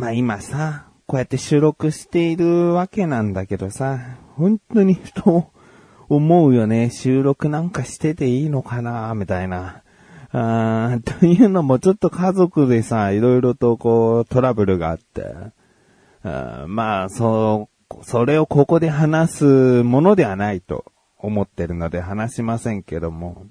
[0.00, 3.98] まあ今さ、こうやって収録しているわけなんだけどさ、
[4.34, 5.52] 本当にふと
[6.08, 6.88] 思うよね。
[6.88, 9.82] 収録なんかしてていいのかなみたいな。
[10.32, 15.34] あというのもちょっと家族でさ、いろいろとこうトラブルがあって、
[16.22, 20.86] あまあ、そう、それをここで話すものではないと
[21.18, 23.44] 思ってるので話しませんけども、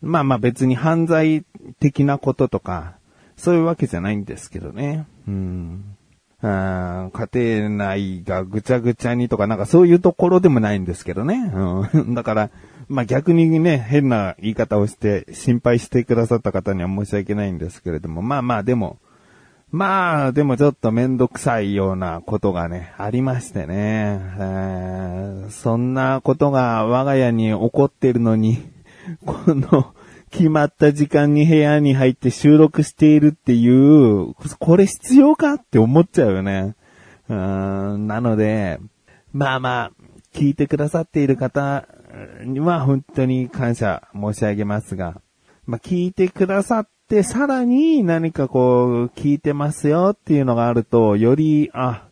[0.00, 1.44] まあまあ別に犯罪
[1.80, 2.94] 的なこととか、
[3.36, 5.08] そういうわけじゃないんですけどね。
[5.26, 5.95] うん。
[6.42, 11.50] あ家庭内がぐちゃぐちゃにとかなんかそういうところでもないんですけどね。
[11.54, 12.50] うん、 だから、
[12.88, 18.98] まあ逆にね、変な言い方をして心配してくださった方には申し訳ないんですけれども、まあまあでも、
[19.72, 24.20] まあ、でもちょっとめんどくさいようなことがね、ありましてね。
[24.38, 28.58] えー、そんなことが我が家に起こってるのに、
[29.26, 29.92] この、
[30.30, 36.74] 決まった時間に部屋に入って収録しているっていう、これ必要かって思っちゃうよね。
[37.28, 38.78] うんなので、
[39.32, 39.92] まあまあ、
[40.32, 41.86] 聞いてくださっている方
[42.44, 45.20] には本当に感謝申し上げますが、
[45.66, 52.08] まあ聞いてくださっで、さらに何かこう、聞いてますよっていうのがあると、より、あ、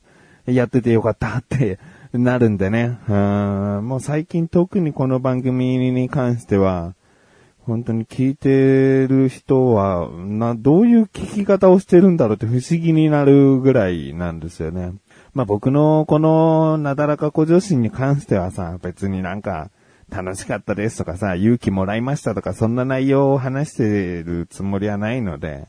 [0.47, 1.81] やっててよかったって
[2.13, 2.99] なるんでね。
[3.09, 6.95] うん、もう最近特にこの番組に関しては、
[7.67, 14.93] 本当に聞いてる人は、な、どういう聞き方をしてるんだろうって不思議になるぐらいなんですよね。
[15.33, 19.71] まあ僕のこのなだらか小女子に関してはさ、別になんか、
[20.11, 25.67] 楽しかったですとかさ、勇気もらいましたとか、そんな内容を話してるつもりはないので、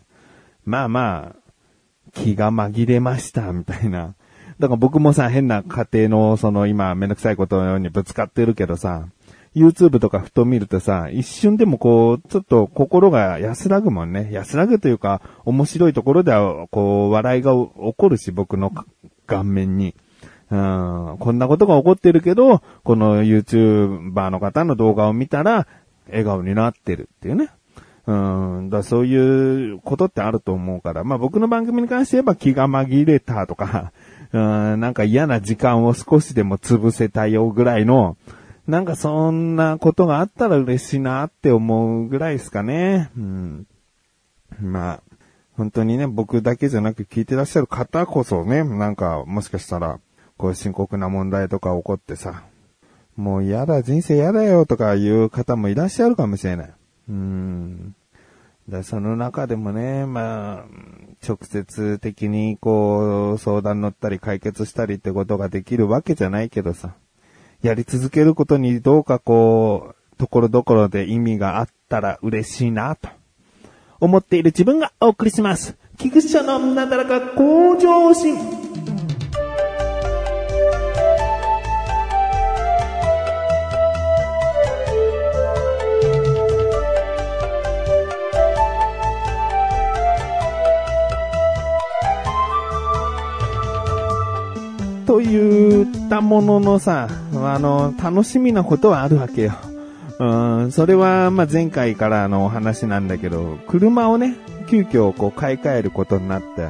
[0.66, 4.16] まあまあ、気が紛れました、みたいな。
[4.59, 9.07] だから僕もさ、変な家庭の、その今、めんどくさいことのようにぶつかってるけどさ、
[9.56, 14.29] YouTube とかふと見るとさ、一瞬でもこう、ちょっと心が安らぐもんね。
[14.31, 18.72] 安らぐというか、面白いところでは、こう、笑いが起こるし、僕の
[19.25, 19.96] 顔面に。
[20.52, 25.68] うん、こんなことが起こってるけど、この YouTuber の方の動画を見たら、
[26.08, 27.50] 笑顔になってるっていうね。
[28.08, 28.13] う
[28.62, 33.91] ん、だそういうことってあると思うから、まあ僕の番組に関して言えば気が紛れたとか、
[34.31, 38.16] うん、なんか嫌な時間を少しでも潰せたよぐらいの、
[38.68, 43.12] なんかそんなことがあったら嬉しいなって思うぐらいですかね。
[43.16, 43.68] うん、
[44.59, 45.03] まあ、
[45.56, 50.00] 本当にね、僕だけじゃなく聞いてらっしゃる方こそね、なんかもしかしたら、
[50.38, 52.44] こう深刻な問題とか起こってさ、
[53.16, 56.74] もう嫌だ、人生嫌だよとかいう方もいらっしゃるかもしれない。
[57.09, 57.96] うん。
[58.68, 60.66] だその中でもね、まあ、
[61.26, 66.96] 直接的にこう、相談乗ったり解決したりってことができるわけじゃないけどさ、
[67.66, 73.09] やり続けることにどうかこう、ところどころで意味があったら嬉しいなと、
[74.00, 75.76] 思っている自分がお送りします。
[75.98, 78.38] 菊池のなだらか向上心。
[95.08, 99.53] と言ったもののさ、あの、楽しみなことはあるわけよ。
[100.17, 100.25] う
[100.67, 104.35] ん、それは、ま、前回からのお話なんだけど、車をね、
[104.67, 106.69] 急遽こう買い替えることになって、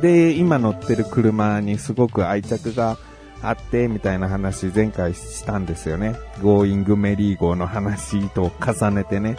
[0.00, 2.98] で、今乗ってる車にすごく愛着が
[3.42, 6.16] あって、みたいな話前回したんですよね。
[6.42, 9.36] ゴーイングメリー号の話と重ねてね。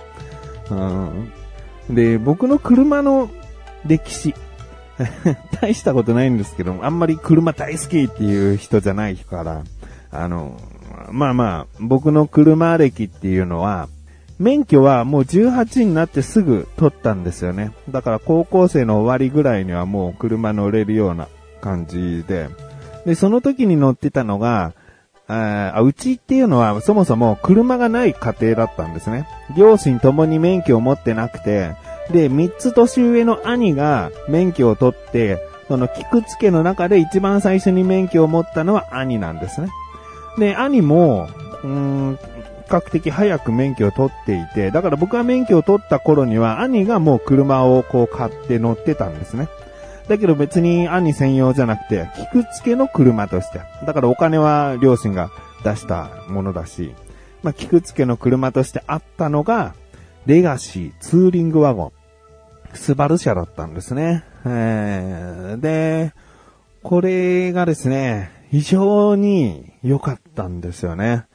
[0.71, 1.31] うん、
[1.89, 3.29] で、僕の車の
[3.85, 4.33] 歴史、
[5.61, 9.63] 大したことないんですけど、あんまり車大好きっていう人じゃないから、
[10.11, 10.59] あの、
[11.11, 13.87] まあまあ、僕の車歴っていうのは、
[14.37, 17.71] 免許はもう18になってすぐ取ったんですよね。
[17.89, 21.29] だから高校生の終わりぐらいにはもう車乗れるような
[21.61, 22.49] 感じで。
[23.05, 24.73] で、その時に乗ってたのが、
[25.27, 29.27] あうちっていうのはそもそも車がない家庭だったんですね。
[29.57, 31.75] 両親ともに免許を持ってなくて、
[32.11, 39.69] で、三つ年上の兄が免許を取って、その菊池家の中で一番最初に免許を持ったのは兄なんですね。
[40.37, 41.29] で、兄も、
[41.63, 42.19] うーん、
[42.65, 49.47] 比較的早く免許を取っていて、だから僕が免許を取った頃には兄がもう車をこう買って乗ってたんですね。
[50.07, 53.61] だけど別に兄専用じゃなくて、菊池家の車として。
[53.85, 55.29] だからお金は両親が
[55.63, 56.93] 出したものだし、
[57.43, 59.75] まあ、菊池家の車としてあったのが、
[60.25, 61.91] レガシーツーリングワゴン。
[62.73, 64.23] スバル車だったんですね。
[64.45, 66.13] えー、で、
[66.83, 71.25] これがですね、非常に良かったんですよね。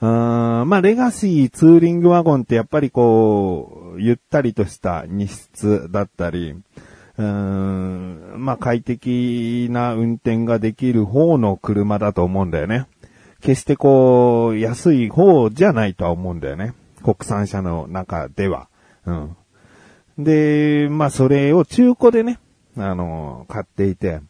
[0.00, 6.54] うーんまあ、レガシーツーリングワゴンってやっぱりこう、ゆったりとした荷室だったり、
[7.18, 12.86] うんまあ快適な運転ができる方の車だと思うんだよね。
[13.40, 16.74] 決してこう、安い方じゃないとは思うんだよね。
[17.02, 18.68] 国産車の中では。
[19.04, 19.36] うん。
[20.18, 22.38] で、まあそれを中古でね、
[22.76, 24.20] あの、買っていて。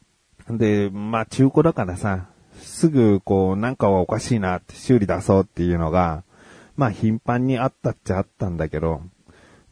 [0.48, 2.26] で、まあ中古だからさ、
[2.82, 6.24] すぐこう、なんかはおかしいなって修理出そうっていうのが、
[6.76, 9.02] まあ頻繁にあったっちゃあったんだけど、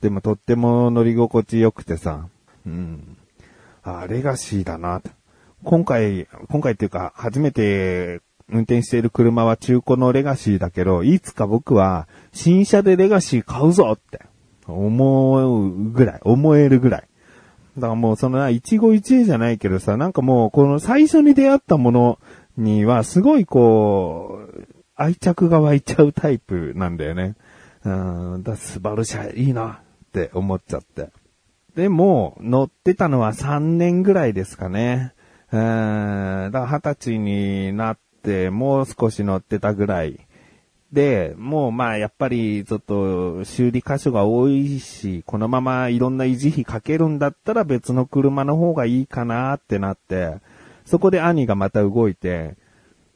[0.00, 2.28] でもとっても乗り心地良くてさ、
[2.64, 3.16] うん。
[3.82, 5.02] あ、レガシーだな。
[5.64, 14.20] 今回、今回っていうか、初めて運転している車は中古のレガシーだけど、いつか僕は新車でレガシー買うぞって
[14.68, 17.08] 思うぐらい、思えるぐらい。
[17.76, 22.18] だからもうその一期一会じゃないけどさ、なんかもうこの最初に出会ったもの
[22.60, 27.34] にはすごいこう、愛着が湧いちゃうタイプなんだよね。
[27.84, 27.90] う
[28.38, 31.08] ん、だスバル車いいなって思っちゃって。
[31.74, 35.14] でも、乗ってたのは3年ぐらいですかね。
[35.52, 35.58] うん、
[36.52, 40.26] だから20歳になって、もう少し乗ってたぐらい。
[40.92, 50.36] で、もうまあやっぱりちょっと修理箇所が多いし、このままいろんな維持費かけるんだったら別の車の方がいいかなってなって、
[50.90, 52.56] そこで兄がまた動いて、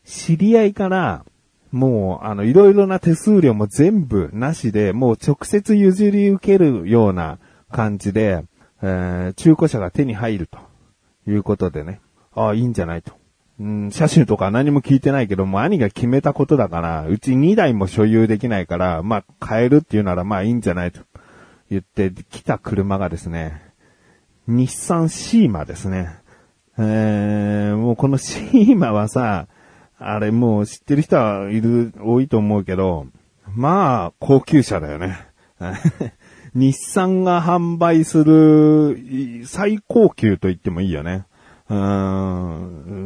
[0.04, 1.24] 知り合いから
[1.72, 7.38] もう、あの、いろいろな手数料も全部なしで、もう直接譲り受けるような
[7.72, 8.44] 感じで、
[8.80, 10.58] えー、中古車が手に入ると
[11.28, 12.00] いうことでね。
[12.32, 13.12] ああ、いいんじゃないと。
[13.58, 21.00] うん、車種とか何も聞いてないけども、兄が決めたことだから、うち2台も所有できないから、まあ、買えるっていうならまあいいんじゃないと
[21.70, 23.62] 言って来た車がですね、
[24.46, 26.22] 日産シーマですね。
[26.78, 29.46] えー、もうこのシーマはさ、
[29.98, 33.06] あれもう知ってる人はいる、多いと思うけど、
[33.54, 35.16] まあ、高級車だよね。
[36.54, 41.26] 日産が販売する最高級と言ってもいいよね。
[41.68, 42.56] うー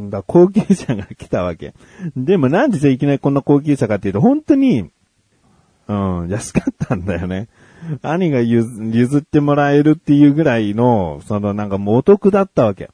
[0.06, 0.11] ん。
[0.11, 1.75] だ高級車が来たわけ。
[2.17, 4.91] でもなんでじゃいきなりこんな高級車かっていうと、本当に、
[5.88, 7.49] うん、安かったんだよね。
[8.03, 12.91] 兄が譲ってもらえるっていうぐらいの、そのなんかもうお得だったわけ。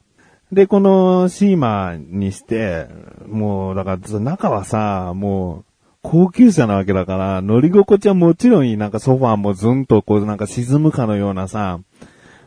[0.55, 2.87] で、このシーマにして、
[3.27, 5.65] もう、だから、中はさ、もう、
[6.01, 8.77] 高級車なわけだから、乗り心地はもちろんいい。
[8.77, 11.81] なんかソファーもずんとこう、なんか沈むかのようなさ、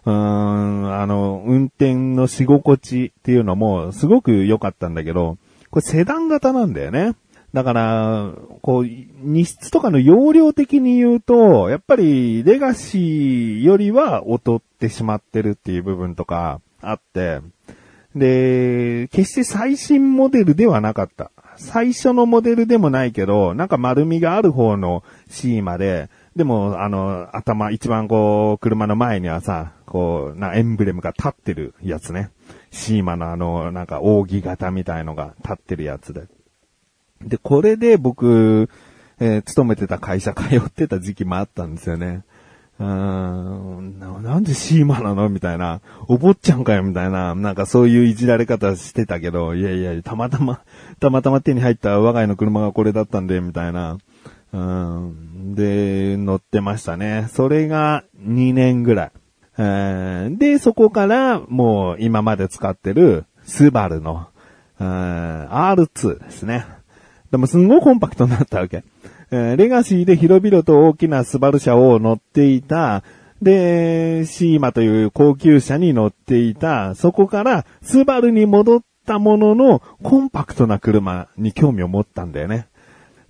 [0.07, 5.37] うーん、あの、運転のし心地っていうのも、すごく良かったんだけど、
[5.71, 7.15] これセダン型なんだよね。
[7.53, 8.33] だから、
[8.63, 8.87] こう、
[9.21, 17.41] 荷室とかの容量的に言うと、やっぱり、レガシーよりは劣ってしまってるっていう部分とかあって、
[18.15, 21.31] で、決して最新モデルではなかった。
[21.57, 32.31] 最初のモデルでもないけど、なんか丸みがある方のシーマで、でも、あの、頭、一番こう、車の前にはさ、こう、な、エンブレムが立ってるやつね。
[32.71, 36.29] シーマのあの、なんか扇形みたいのが立ってるやつで。
[37.23, 38.71] で、これで僕、
[39.19, 42.23] えー、勤めてた会社通ってた時期もあったんですよね。
[42.81, 45.29] うんな、んでシーマなの？
[45.29, 45.81] みたいな。
[46.07, 46.85] お坊ちゃんかよ？
[46.85, 47.35] みたいな。
[47.35, 50.61] なんかそういういじられ方してたけど、いやいや、たまたま、
[51.01, 53.99] たまたま手に入った我が家の車がこれだったんで、みたいな。
[54.53, 55.55] うん。
[55.57, 57.27] で、乗ってましたね。
[57.33, 59.13] それが2年ぐらい。
[60.39, 64.29] で、そこからもう今まで使ってるスバルの
[64.79, 66.65] R2 ですね。
[67.33, 68.85] でもすんごいコンパクトになったわけ。
[69.31, 73.03] えー、レガシーで広々と大きなスバル車を乗っていた、
[73.43, 82.69] で、シーマという高級車に乗っていた、そこからスバルに戻ったもののコンパクトな車に興味を持ったんだよね。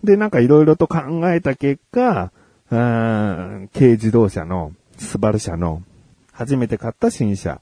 [0.05, 0.99] で、なんか色々と考
[1.31, 2.33] えた結果、
[2.71, 5.83] 軽自動車の、スバル車の、
[6.33, 7.61] 初めて買った新車。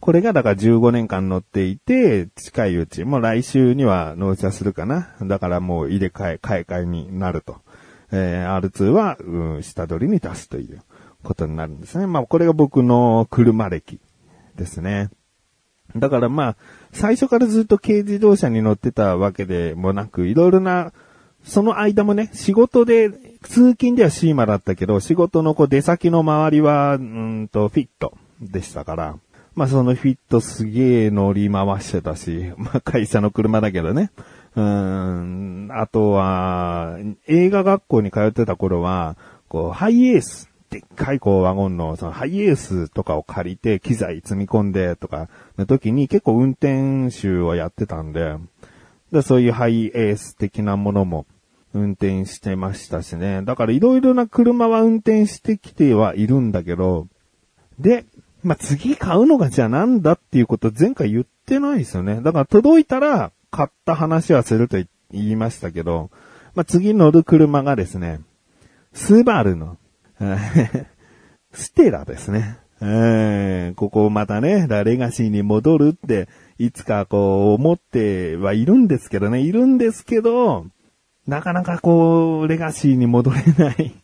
[0.00, 5.08] これがだから15年間乗っていて、近いうち、もう来週には納車するかな。
[5.22, 7.56] だからもう入れ替え、買い替えになると。
[8.12, 10.82] えー、R2 は、うん、下取りに出すという
[11.22, 12.06] ことになるんですね。
[12.06, 14.00] まあ、これが僕の車歴
[14.56, 15.10] ですね。
[15.96, 16.56] だからまあ、
[16.92, 20.92] 最初からずっと軽自動車に乗ってたわけでもなく、いろいろな、
[21.44, 23.10] その間もね、仕事で、
[23.42, 29.16] 通勤ではシーマだったけど、仕事のこう出先の周りは、うんと、フィットでしたから、
[29.54, 34.10] まあそのフィットすげえ乗り回してたし、まあ会社の車だけどね。
[34.56, 39.16] うん、あとは、映画学校に通ってた頃は、
[39.48, 48.36] こう、ハイエース、でっかいこうワゴンの、そのハイエースとかを借りて機材積み込んでとかの時に結構運転手をやってたんで、
[49.10, 51.24] でそういうハイエース的なものも
[51.72, 53.42] 運転してましたしね。
[53.42, 57.06] だからいろいろな車は運転してきてはいるんだけど、
[57.78, 58.04] で、
[58.42, 62.20] まあ、次買うのがじゃあなんだっていうこと前回言ってないですよね。
[62.20, 64.76] だから届いたら買った話はすると
[65.10, 66.10] 言いましたけど、
[66.54, 68.20] まあ、次乗る車がですね、
[68.92, 69.76] スバルの、
[71.52, 72.58] ステラですね。
[72.80, 76.28] えー、ここまたね、レガシーに戻るって、
[76.58, 80.66] いつかこう思ってはいるんですけどね、いるんですけど、
[81.26, 83.94] なかなかこう、レガシーに戻れない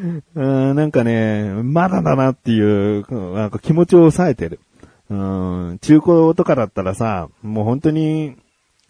[0.34, 0.76] うん。
[0.76, 4.60] なんかね、まだだなっていう、なんか気持ちを抑えてる。
[5.08, 8.36] うん、中古とかだったらさ、もう本当に、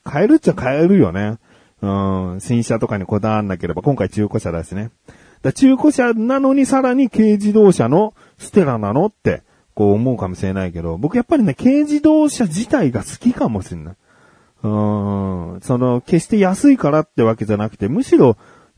[0.07, 1.39] 買えるっちゃ買えるよね。
[1.83, 4.91] うん、新車とかにこだわんなければ、今回中古車だしね。
[5.43, 9.43] だ中古車なのにさらに軽自動車のステラなのって、
[9.75, 13.95] こう思うかもしれないけど、僕やっぱりね、軽自動車自体が好きかもしれない。
[14.63, 18.37] うん、その、決して安いからってわけじゃなくて、むしろ、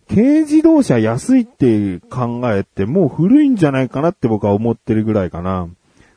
[0.09, 5.69] 軽自動車安いって考えて、もう古いんじゃないかなって僕は思ってるぐらいかな。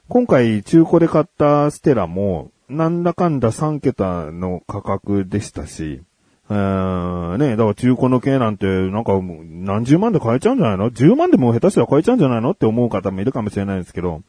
[0.08, 6.02] 今回中古で買ったステラも、なんだかんだ3桁の価格でしたし、
[6.50, 12.52] えー、ね、だから中古の軽なんて、なんか何十万で買えちゃうんじゃないの ?10 万でも下手したら買えちゃうんじゃないの？
[12.52, 14.22] って思う方もいるかもしれないですけど、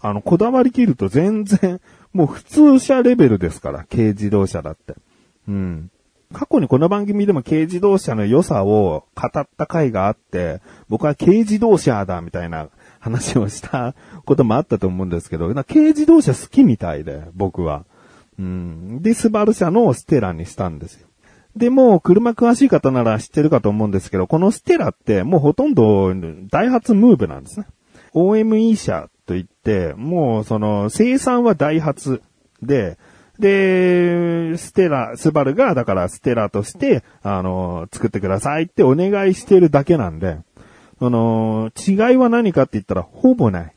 [0.00, 1.80] あの、こだわりきると全然、
[2.12, 4.94] もう普通車レベルですから、軽自動車だって。
[5.48, 5.90] うん。
[6.32, 12.68] 過去にこの番組でも軽自動車の良さを語った回があって、僕は軽自動車だみたいな
[13.00, 17.84] 話をしたこともあったと思うんですけど、軽自動車好きみたいで、僕は。
[18.38, 19.02] うん。
[19.02, 21.08] で、スバル車のステラにしたんですよ。
[21.56, 26.12] で、もう車詳しい方なら知ってるかと思うんですけど、このステラってもうほとんど
[26.50, 27.66] ダイハツムーブなんですね。
[28.14, 32.22] OME 車といって、もうその生産はダイハツ
[32.62, 32.96] で、
[33.38, 40.38] で、ステラ、スバルが、だからステラとして、あの、作ってくださいってお願いしてるだけなんで、
[41.00, 43.72] あの、違いは何かって言ったら、ほぼない。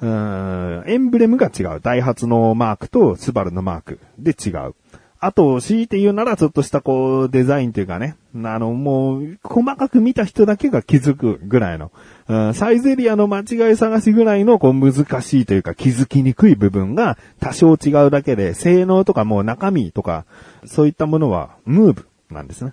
[0.00, 1.80] うん、エンブレムが違う。
[1.82, 4.74] ダイハツのマークとスバルのマークで違う。
[5.18, 11.90] あと、強いて言うなら、ちょっとしたこう、デザインというかね、あの、もう、細かく見た人だけが気づくぐらいの、
[12.28, 20.26] うん、サイゼリアの間違い探しぐらいの、こう、難しいというか気づきにくい部分が多少違うだけで、性能とかもう中身とか、
[20.66, 22.72] そういったものは、ムーブなんですね。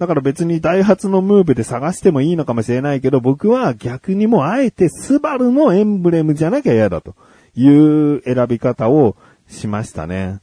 [0.00, 7.14] だから別にダイハツのムーブで探してもいいのかもしれないけど、僕は逆にもあえてスバルのエンブレムじゃなきゃ嫌だと
[7.54, 9.14] いう選び方を
[9.46, 10.40] しましたね。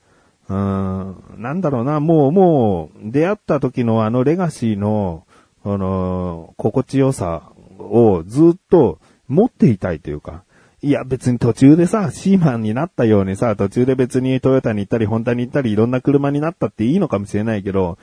[0.48, 5.26] うん、なんだろうな、もう、もう、出会った時のあのレガシーの、
[5.66, 10.44] あの、心地よさをずっと持っていたいというか、
[10.84, 17.98] いや別に途中でさ、シーマンになったようにさ、途中で別にトヨタに行ったり、ホンダに行ったり、いろんな車になったっていいのかもしれないけど、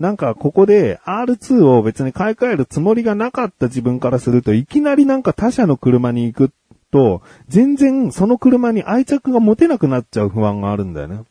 [0.00, 6.52] なんかここで R2 を別に買い替えるつもりがなかった自分からすると、いきなりなんか他社の車に行く
[6.90, 11.22] と、全然その車に愛着が持てなくなっちゃう不安があるんだよね。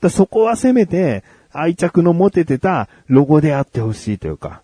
[0.00, 4.62] だそこはせめて愛着の持ててたロゴであってほしいというか、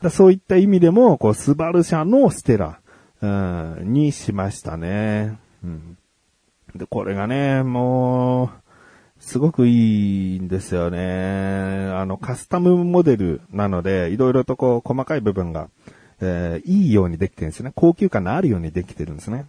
[0.00, 2.80] だそういった意味でも、こう、スバル社のステラ、
[3.20, 5.38] うん、にしましたね。
[5.62, 5.98] うん。
[6.74, 8.63] で、これがね、もう、
[9.24, 10.98] すごくいいんですよね。
[11.92, 15.68] あの、カスタムモデルなので、いろいろとこう、細かい部分が、
[16.20, 17.72] えー、いいようにできてるんですね。
[17.74, 19.46] 高級感のあるようにできてるんですね。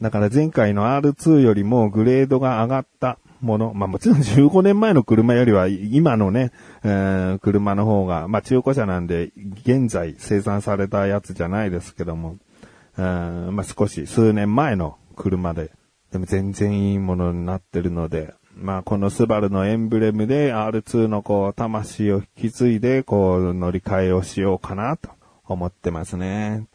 [0.00, 3.72] だから前回の R2 よりもグレードが上がったもの。
[3.74, 9.30] まあもちろん15年前の車よりは今のね、えー、車の方が、まあ中古車なんで
[9.64, 12.38] 現在生産されたやつじゃないですけども、
[12.96, 15.70] えー、まあ少し数年前の車で、
[16.10, 25.08] でも全然いいものになってるので、まあこのスバルのエンブレムで R2 のこう魂を引き継いでこう乗り換えをしようかなと
[25.46, 26.66] 思ってますね。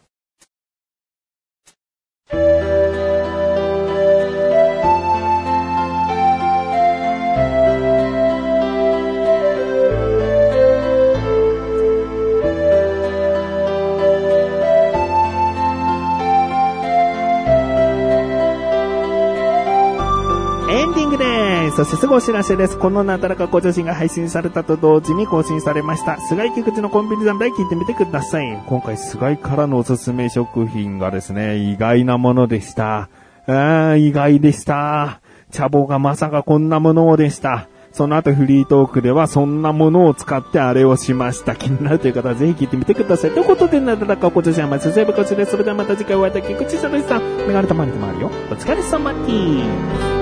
[21.76, 22.78] そしてすぐお知らせです。
[22.78, 26.18] このなだらかご女子が配信されたと同時に更新されました。
[26.22, 28.64] 菅井菊池のコンビニ侍聞いてみてください。
[28.66, 33.10] 今回菅井からのおすすめ食品がですね、意外なものでした。
[33.48, 35.20] あ意外でした。
[35.52, 37.68] 茶棒がまさかこんなものでした。
[37.92, 41.56] その後フリートークではそんなものを使ってあれをしました。
[41.58, 43.32] 気になるという方はぜひ聞いてみてください。
[43.32, 45.52] ということで、なだらかご女子はまずセーブこちらです。
[45.52, 47.20] それではまた次回お会いいたい菊池さんでした。
[47.20, 48.32] メガネたまにでもあるよ。
[48.50, 49.20] お疲れ様で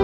[0.00, 0.03] す。